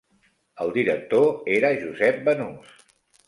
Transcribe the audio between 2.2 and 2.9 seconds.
Banús.